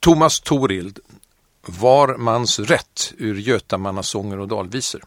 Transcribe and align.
Thomas 0.00 0.40
Torild, 0.40 0.98
Var 1.66 2.16
mans 2.16 2.58
rätt 2.58 3.12
ur 3.18 3.34
Götamannasånger 3.34 4.38
och 4.38 4.48
dalvisor. 4.48 5.04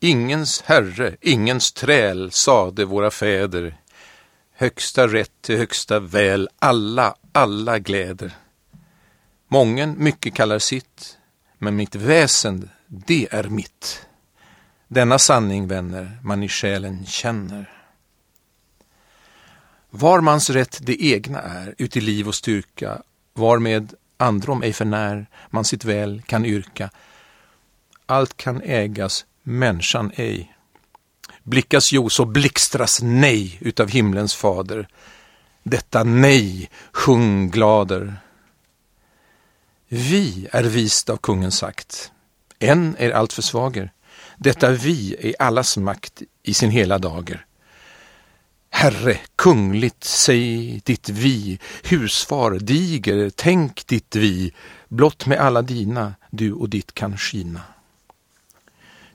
Ingens 0.00 0.62
herre, 0.62 1.16
ingens 1.20 1.72
träl, 1.72 2.30
sade 2.30 2.84
våra 2.84 3.10
fäder. 3.10 3.76
Högsta 4.52 5.06
rätt 5.06 5.32
till 5.40 5.58
högsta 5.58 6.00
väl, 6.00 6.48
alla, 6.58 7.14
alla 7.32 7.78
gläder. 7.78 8.36
Mången 9.48 9.94
mycket 9.98 10.34
kallar 10.34 10.58
sitt, 10.58 11.18
men 11.58 11.76
mitt 11.76 11.94
väsen, 11.94 12.70
det 12.86 13.28
är 13.30 13.44
mitt. 13.44 14.06
Denna 14.88 15.18
sanning, 15.18 15.68
vänner, 15.68 16.18
man 16.22 16.42
i 16.42 16.48
själen 16.48 17.06
känner. 17.06 17.77
Var 20.00 20.20
mans 20.20 20.50
rätt 20.50 20.78
det 20.82 21.02
egna 21.02 21.40
är, 21.40 21.74
uti 21.78 22.00
liv 22.00 22.28
och 22.28 22.34
styrka, 22.34 23.02
varmed 23.34 23.94
androm 24.16 24.62
ej 24.62 24.72
förnär, 24.72 25.26
man 25.50 25.64
sitt 25.64 25.84
väl 25.84 26.22
kan 26.26 26.44
yrka. 26.44 26.90
Allt 28.06 28.36
kan 28.36 28.62
ägas, 28.62 29.26
människan 29.42 30.12
ej. 30.14 30.56
Blickas 31.42 31.92
jo, 31.92 32.08
så 32.10 32.24
blixtras 32.24 32.98
nej 33.02 33.58
utav 33.60 33.88
himlens 33.88 34.34
fader. 34.34 34.88
Detta 35.62 36.04
nej 36.04 36.70
sjung 36.92 37.50
glader. 37.50 38.16
Vi 39.88 40.48
är 40.52 40.64
vist 40.64 41.10
av 41.10 41.16
kungen 41.16 41.52
sagt. 41.52 42.12
En 42.58 42.96
är 42.98 43.10
allt 43.10 43.32
för 43.32 43.42
svager. 43.42 43.92
Detta 44.36 44.70
vi 44.70 45.16
är 45.20 45.42
allas 45.42 45.76
makt 45.76 46.22
i 46.42 46.54
sin 46.54 46.70
hela 46.70 46.98
dager. 46.98 47.47
Herre, 48.78 49.18
kungligt 49.36 50.04
säg 50.04 50.80
ditt 50.84 51.08
vi, 51.08 51.58
husfar, 51.84 52.50
diger, 52.50 53.30
tänk 53.36 53.86
ditt 53.86 54.16
vi, 54.16 54.52
blott 54.88 55.26
med 55.26 55.38
alla 55.38 55.62
dina, 55.62 56.14
du 56.30 56.52
och 56.52 56.68
ditt 56.68 56.94
kan 56.94 57.16
skina. 57.16 57.60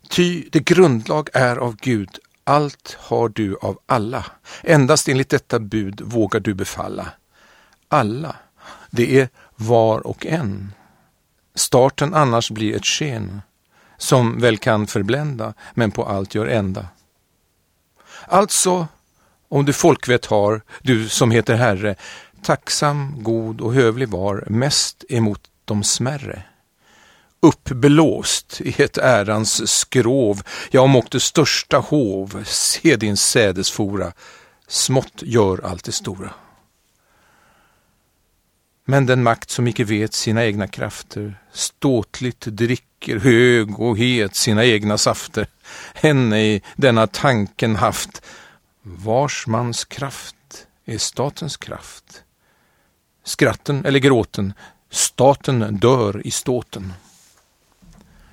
Ty 0.09 0.49
det 0.51 0.59
grundlag 0.59 1.29
är 1.33 1.57
av 1.57 1.75
Gud, 1.75 2.19
allt 2.43 2.97
har 2.99 3.29
du 3.29 3.57
av 3.61 3.79
alla, 3.85 4.25
endast 4.61 5.09
enligt 5.09 5.29
detta 5.29 5.59
bud 5.59 6.01
vågar 6.01 6.39
du 6.39 6.53
befalla. 6.53 7.07
Alla, 7.87 8.35
det 8.89 9.19
är 9.19 9.29
var 9.55 10.07
och 10.07 10.25
en. 10.25 10.73
Starten 11.55 12.13
annars 12.13 12.51
blir 12.51 12.75
ett 12.75 12.85
sken, 12.85 13.41
som 13.97 14.39
väl 14.39 14.57
kan 14.57 14.87
förblända, 14.87 15.53
men 15.73 15.91
på 15.91 16.05
allt 16.05 16.35
gör 16.35 16.47
ända. 16.47 16.87
Alltså 18.27 18.87
om 19.53 19.65
du 19.65 19.73
folkvett 19.73 20.25
har, 20.25 20.61
du 20.81 21.09
som 21.09 21.31
heter 21.31 21.55
Herre, 21.55 21.95
tacksam, 22.41 23.23
god 23.23 23.61
och 23.61 23.73
hövlig 23.73 24.09
var, 24.09 24.43
mest 24.47 25.03
emot 25.09 25.41
de 25.65 25.83
smärre. 25.83 26.43
Uppblåst 27.39 28.61
i 28.61 28.81
ett 28.83 28.97
ärans 28.97 29.71
skrov, 29.71 30.41
jag 30.71 30.83
om 30.83 31.01
det 31.11 31.19
största 31.19 31.77
hov, 31.77 32.43
se 32.45 32.95
din 32.95 33.17
sädesfora, 33.17 34.13
smått 34.67 35.21
gör 35.21 35.65
allt 35.65 35.83
det 35.83 35.91
stora. 35.91 36.33
Men 38.85 39.05
den 39.05 39.23
makt 39.23 39.49
som 39.49 39.67
icke 39.67 39.83
vet 39.83 40.13
sina 40.13 40.45
egna 40.45 40.67
krafter, 40.67 41.39
ståtligt 41.51 42.45
dricker 42.45 43.19
hög 43.19 43.79
och 43.79 43.97
het 43.97 44.35
sina 44.35 44.65
egna 44.65 44.97
safter, 44.97 45.47
henne 45.93 46.41
i 46.41 46.61
denna 46.75 47.07
tanken 47.07 47.75
haft, 47.75 48.21
Vars 48.85 49.47
mans 49.47 49.85
kraft 49.85 50.67
är 50.85 50.97
statens 50.97 51.57
kraft. 51.57 52.23
Skratten 53.23 53.85
eller 53.85 53.99
gråten, 53.99 54.53
staten 54.89 55.77
dör 55.77 56.27
i 56.27 56.31
ståten. 56.31 56.93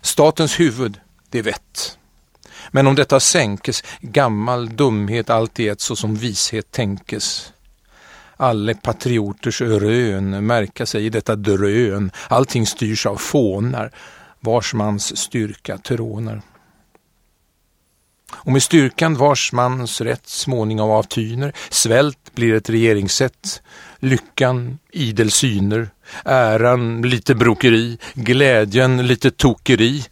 Statens 0.03 0.61
huvud, 0.61 1.01
det 1.29 1.43
vett. 1.43 1.99
Men 2.71 2.87
om 2.87 2.95
detta 2.95 3.21
sänkes, 3.21 3.85
gammal 4.01 4.77
dumhet 4.77 5.31
allt 5.31 5.61
i 5.61 5.69
ett 5.69 5.81
så 5.81 5.97
som 5.97 6.15
vishet 6.15 6.71
tänkes. 6.71 7.53
Alle 8.37 8.75
patrioters 8.75 9.61
rön 9.61 10.47
märka 10.47 10.87
sig 10.87 11.07
i 11.07 11.09
detta 11.09 11.37
drön, 11.37 12.11
allting 12.29 12.67
styrs 12.67 13.07
av 13.07 13.17
fånar, 13.17 13.93
vars 14.41 14.75
mans 14.75 15.17
styrka 15.17 15.79
trånar 15.79 16.43
och 18.43 18.53
med 18.53 18.63
styrkan 18.63 19.17
vars 19.17 19.53
mans 19.53 20.01
rätt 20.01 20.29
småningom 20.29 20.91
avtyner, 20.91 21.53
svält 21.71 22.35
blir 22.35 22.55
ett 22.55 22.71
regeringssätt, 22.71 23.63
lyckan 23.99 24.79
idel 24.93 25.31
syner, 25.31 25.91
äran 26.25 27.03
lite 27.03 27.35
brokeri, 27.35 27.99
glädjen 28.15 29.07
lite 29.07 29.31
tokeri. 29.31 30.05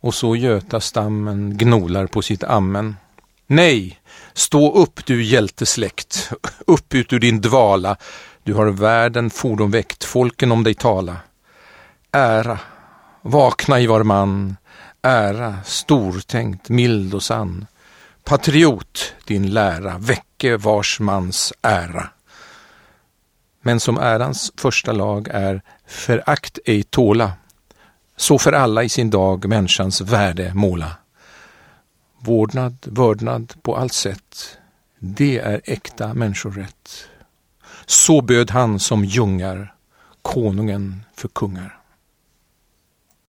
Och 0.00 0.14
så 0.14 0.36
Götastammen 0.36 1.56
gnolar 1.58 2.06
på 2.06 2.22
sitt 2.22 2.44
ammen. 2.44 2.96
Nej, 3.46 4.00
stå 4.32 4.72
upp 4.72 5.06
du 5.06 5.22
hjältesläkt, 5.22 6.30
upp 6.66 6.94
ut 6.94 7.12
ur 7.12 7.18
din 7.18 7.40
dvala, 7.40 7.96
du 8.42 8.54
har 8.54 8.66
världen 8.66 9.30
fordon 9.30 9.70
väckt, 9.70 10.04
folken 10.04 10.52
om 10.52 10.64
dig 10.64 10.74
tala. 10.74 11.16
Ära, 12.12 12.58
vakna 13.22 13.80
i 13.80 13.86
var 13.86 14.02
man, 14.02 14.56
ära, 15.04 15.56
stortänkt, 15.64 16.68
mild 16.68 17.14
och 17.14 17.22
sann. 17.22 17.66
Patriot, 18.24 19.14
din 19.24 19.50
lära, 19.50 19.98
väcke 19.98 20.56
vars 20.56 21.00
mans 21.00 21.52
ära. 21.62 22.08
Men 23.62 23.80
som 23.80 23.98
ärans 23.98 24.52
första 24.56 24.92
lag 24.92 25.28
är 25.30 25.62
förakt 25.86 26.58
ej 26.64 26.82
tåla, 26.82 27.32
så 28.16 28.38
för 28.38 28.52
alla 28.52 28.82
i 28.82 28.88
sin 28.88 29.10
dag 29.10 29.48
människans 29.48 30.00
värde 30.00 30.54
måla. 30.54 30.90
Vårdnad, 32.18 32.76
vördnad 32.82 33.54
på 33.62 33.76
allt 33.76 33.92
sätt, 33.92 34.58
det 34.98 35.38
är 35.38 35.60
äkta 35.64 36.14
människorätt. 36.14 37.08
Så 37.86 38.20
böd 38.20 38.50
han 38.50 38.80
som 38.80 39.04
jungar, 39.04 39.74
konungen 40.22 41.04
för 41.16 41.28
kungar. 41.28 41.83